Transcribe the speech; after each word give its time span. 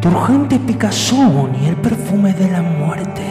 Turgente 0.00 0.58
picazón 0.58 1.54
y 1.62 1.66
el 1.66 1.76
perfume 1.76 2.32
de 2.32 2.50
la 2.50 2.62
muerte. 2.62 3.22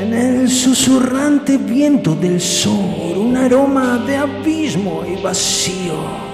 En 0.00 0.14
el 0.14 0.48
susurrante 0.48 1.58
viento 1.58 2.14
del 2.14 2.40
sur, 2.40 3.18
un 3.18 3.36
aroma 3.36 3.98
de 3.98 4.16
abismo 4.16 5.04
y 5.04 5.20
vacío 5.20 6.29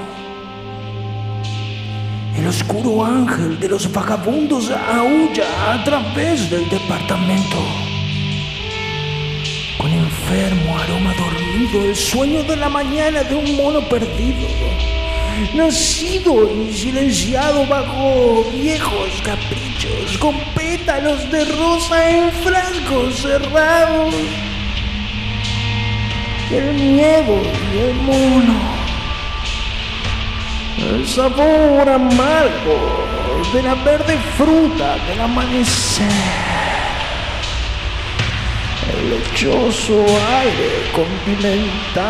el 2.46 2.50
oscuro 2.50 3.04
ángel 3.04 3.58
de 3.58 3.68
los 3.68 3.92
vagabundos 3.92 4.70
aúlla 4.70 5.72
a 5.72 5.82
través 5.82 6.48
del 6.48 6.68
departamento. 6.68 7.56
Con 9.76 9.90
enfermo 9.90 10.78
aroma 10.78 11.12
dormido, 11.14 11.84
el 11.86 11.96
sueño 11.96 12.44
de 12.44 12.54
la 12.54 12.68
mañana 12.68 13.24
de 13.24 13.34
un 13.34 13.56
mono 13.56 13.80
perdido 13.88 14.46
nacido 15.56 16.48
y 16.54 16.72
silenciado 16.72 17.66
bajo 17.66 18.44
viejos 18.52 19.10
caprichos, 19.24 20.16
con 20.18 20.36
pétalos 20.54 21.28
de 21.32 21.46
rosa 21.46 22.10
en 22.10 22.30
frascos 22.30 23.22
cerrados. 23.22 24.14
El 26.52 26.74
miedo 26.74 27.42
y 27.74 27.78
el 27.78 27.94
mono, 27.94 28.75
el 30.94 31.06
sabor 31.06 31.88
amargo 31.88 33.06
de 33.52 33.62
la 33.62 33.74
verde 33.74 34.16
fruta 34.36 34.96
del 35.08 35.20
amanecer 35.20 36.06
el 38.92 39.10
lechoso 39.10 40.04
aire 40.40 40.90
condimentado 40.92 42.06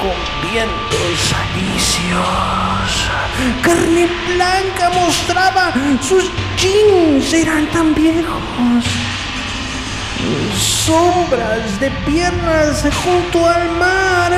con 0.00 0.16
vientos 0.50 1.34
alicios. 1.42 2.88
Carne 3.62 4.08
blanca 4.34 4.90
mostraba 4.90 5.72
sus 6.00 6.30
jeans 6.56 7.32
eran 7.32 7.66
tan 7.70 7.94
viejos. 7.94 8.84
Sombras 10.56 11.80
de 11.80 11.90
piernas 12.06 12.84
junto 13.04 13.48
al 13.48 13.70
mar 13.72 14.35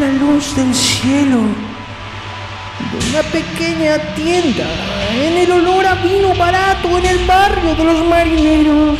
En 0.00 0.18
la 0.18 0.24
luz 0.24 0.56
del 0.56 0.74
cielo 0.74 1.40
de 2.90 3.10
una 3.10 3.22
pequeña 3.24 3.98
tienda, 4.14 4.64
en 5.12 5.36
el 5.36 5.52
olor 5.52 5.84
a 5.84 5.94
vino 5.96 6.34
barato 6.34 6.96
en 6.96 7.04
el 7.04 7.18
barrio 7.26 7.74
de 7.74 7.84
los 7.84 8.06
marineros. 8.06 8.98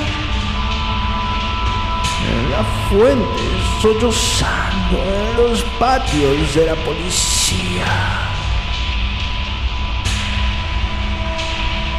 En 2.28 2.50
la 2.50 2.64
fuente 2.90 3.42
sollozando 3.80 4.98
en 5.02 5.36
los 5.38 5.62
patios 5.78 6.54
de 6.54 6.66
la 6.66 6.74
policía. 6.74 7.86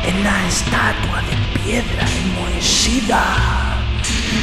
En 0.05 0.23
la 0.23 0.47
estatua 0.47 1.23
de 1.23 1.59
piedra 1.59 2.05
enmohecida 2.23 3.71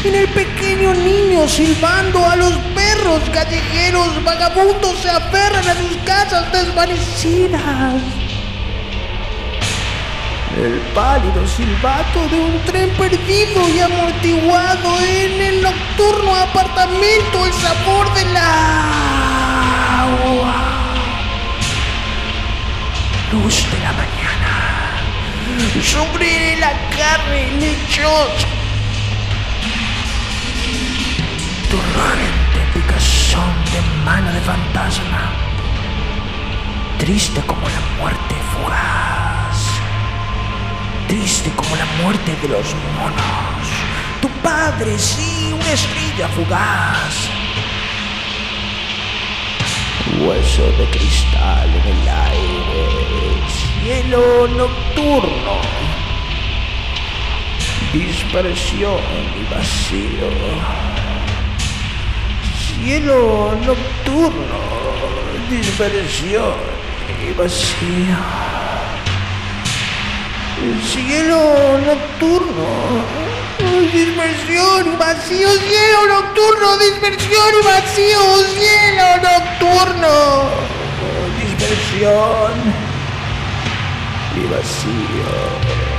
en 0.04 0.14
el 0.14 0.28
pequeño 0.28 0.94
niño 0.94 1.48
silbando 1.48 2.24
a 2.24 2.36
los 2.36 2.52
perros 2.74 2.97
callejeros 3.30 4.22
vagabundos 4.24 4.98
se 5.00 5.10
aferran 5.10 5.68
a 5.68 5.74
sus 5.74 5.96
casas 6.04 6.52
desvanecidas. 6.52 8.02
El 10.56 10.80
pálido 10.94 11.46
silbato 11.46 12.26
de 12.28 12.40
un 12.40 12.60
tren 12.64 12.90
perdido 12.90 13.68
y 13.68 13.80
amortiguado 13.80 14.98
en 15.00 15.40
el 15.40 15.62
nocturno 15.62 16.34
apartamento, 16.34 17.46
el 17.46 17.52
sabor 17.52 18.12
del 18.14 18.36
agua. 18.36 18.54
Luz 23.32 23.64
de 23.70 23.78
la 23.78 23.92
mañana 23.92 24.98
sobre 25.82 26.56
la 26.56 26.72
carne 26.96 27.52
lechosa 27.60 28.48
de 32.58 34.04
mano 34.04 34.32
de 34.32 34.40
fantasma, 34.40 35.30
triste 36.98 37.40
como 37.46 37.62
la 37.68 37.80
muerte 38.00 38.34
fugaz, 38.52 39.58
triste 41.06 41.50
como 41.54 41.76
la 41.76 41.84
muerte 42.02 42.36
de 42.42 42.48
los 42.48 42.74
monos, 42.96 43.68
tu 44.20 44.28
padre 44.42 44.98
sí, 44.98 45.52
una 45.52 45.72
estrella 45.72 46.28
fugaz, 46.28 47.28
hueso 50.20 50.64
de 50.78 50.86
cristal 50.90 51.68
en 51.68 51.86
el 51.94 52.08
aire, 52.08 52.86
cielo 53.82 54.48
nocturno, 54.48 55.60
dispersión 57.92 59.00
y 59.40 59.54
vacío 59.54 60.78
cielo 62.82 63.56
nocturno, 63.66 64.60
dispersión 65.50 66.54
y 67.26 67.32
vacío. 67.32 68.18
El 70.62 70.82
cielo 70.82 71.78
nocturno, 71.86 72.68
dispersión 73.92 74.92
y 74.92 74.96
vacío, 74.96 75.48
cielo 75.50 76.06
nocturno, 76.08 76.76
dispersión 76.78 77.52
y 77.60 77.66
vacío, 77.66 78.20
cielo 78.54 79.06
nocturno, 79.22 80.50
dispersión 81.40 82.52
y 84.36 84.46
vacío. 84.46 85.97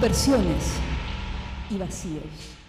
Dispersiones 0.00 0.78
y 1.68 1.76
vacíos. 1.76 2.59